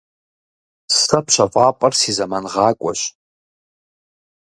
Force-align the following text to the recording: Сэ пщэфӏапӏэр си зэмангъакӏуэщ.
Сэ 0.99 1.19
пщэфӏапӏэр 1.25 1.93
си 1.99 2.11
зэмангъакӏуэщ. 2.17 3.01